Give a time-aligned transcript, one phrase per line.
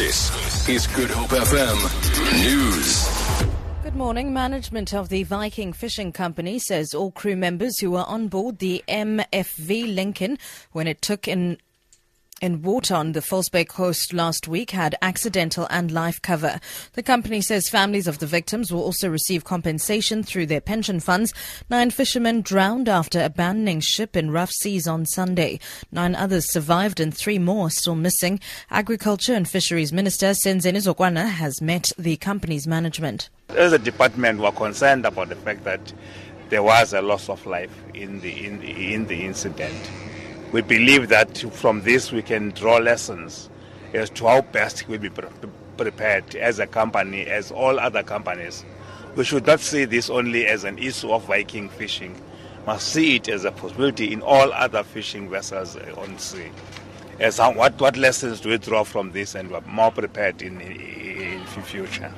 [0.00, 1.76] This is Good Hope FM
[2.42, 3.82] News.
[3.82, 4.32] Good morning.
[4.32, 8.82] Management of the Viking Fishing Company says all crew members who were on board the
[8.88, 10.38] MFV Lincoln
[10.72, 11.58] when it took in
[12.40, 16.60] in water on the Bay coast last week had accidental and life cover.
[16.94, 21.32] The company says families of the victims will also receive compensation through their pension funds.
[21.68, 25.60] Nine fishermen drowned after abandoning ship in rough seas on Sunday.
[25.92, 28.40] Nine others survived and three more still missing.
[28.70, 33.28] Agriculture and Fisheries Minister Senzeni Zokwana has met the company's management.
[33.50, 35.92] As a department, we're concerned about the fact that
[36.48, 39.90] there was a loss of life in the, in the, in the incident.
[40.52, 43.48] We believe that from this we can draw lessons
[43.94, 45.28] as to how best we be pre-
[45.76, 48.64] prepared as a company, as all other companies.
[49.14, 52.20] We should not see this only as an issue of Viking fishing,
[52.66, 56.50] must see it as a possibility in all other fishing vessels eh, on sea.
[57.20, 60.80] As what, what lessons do we draw from this and we're more prepared in, in,
[60.80, 62.12] in future?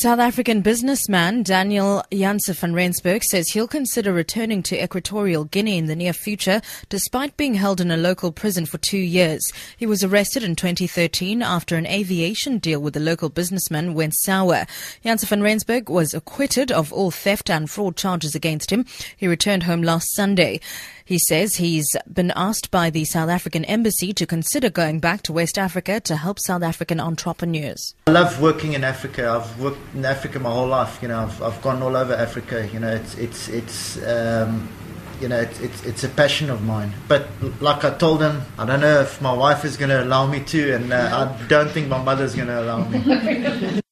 [0.00, 5.88] South African businessman Daniel Janse van Rensburg says he'll consider returning to Equatorial Guinea in
[5.88, 9.52] the near future, despite being held in a local prison for two years.
[9.76, 14.64] He was arrested in 2013 after an aviation deal with a local businessman went sour.
[15.04, 18.86] Janse van Rensburg was acquitted of all theft and fraud charges against him.
[19.18, 20.60] He returned home last Sunday.
[21.04, 25.32] He says he's been asked by the South African embassy to consider going back to
[25.32, 27.94] West Africa to help South African entrepreneurs.
[28.06, 29.28] I love working in Africa.
[29.30, 30.98] I've worked in Africa my whole life.
[31.02, 32.68] You know, I've, I've gone all over Africa.
[32.72, 34.02] You know, it's it's it's.
[34.06, 34.68] Um,
[35.20, 36.94] you know, it's, it's, it's a passion of mine.
[37.06, 37.28] But
[37.60, 40.40] like I told him, I don't know if my wife is going to allow me
[40.44, 43.80] to, and uh, I don't think my mother's going to allow me.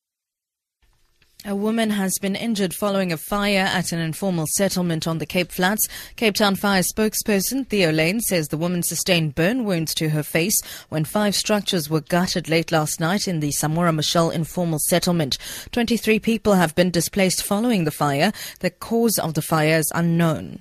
[1.48, 5.50] A woman has been injured following a fire at an informal settlement on the Cape
[5.50, 5.88] Flats.
[6.14, 10.60] Cape Town Fire spokesperson Theo Layne says the woman sustained burn wounds to her face
[10.90, 15.38] when five structures were gutted late last night in the Samora Machel informal settlement.
[15.72, 18.30] 23 people have been displaced following the fire.
[18.60, 20.60] The cause of the fire is unknown.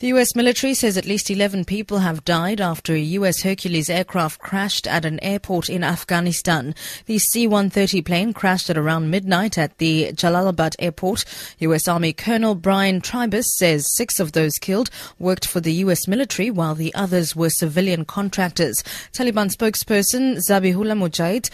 [0.00, 0.34] The U.S.
[0.34, 3.42] military says at least 11 people have died after a U.S.
[3.42, 6.74] Hercules aircraft crashed at an airport in Afghanistan.
[7.04, 11.26] The C-130 plane crashed at around midnight at the Jalalabad airport.
[11.58, 11.86] U.S.
[11.86, 16.08] Army Colonel Brian Tribus says six of those killed worked for the U.S.
[16.08, 18.82] military while the others were civilian contractors.
[19.12, 21.50] Taliban spokesperson Zabihullah Mujahid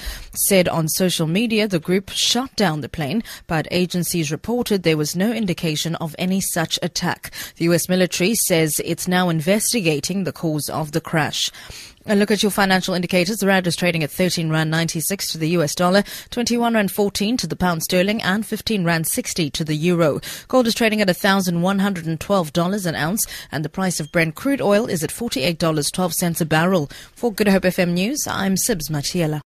[0.47, 5.17] said on social media the group shot down the plane, but agencies reported there was
[5.17, 7.33] no indication of any such attack.
[7.57, 7.89] The U.S.
[7.89, 11.51] military says it's now investigating the cause of the crash.
[12.09, 13.39] A look at your financial indicators.
[13.39, 17.37] The rand is trading at 13 rand 96 to the US dollar, 21 rand 14
[17.39, 20.21] to the pound sterling, and 15 rand 60 to the euro.
[20.47, 25.03] Gold is trading at $1,112 an ounce, and the price of Brent crude oil is
[25.03, 26.89] at $48.12 a barrel.
[27.17, 29.35] For Good Hope FM News, I'm Sibs Matiela.